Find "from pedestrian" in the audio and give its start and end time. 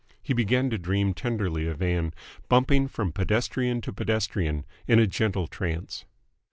2.87-3.81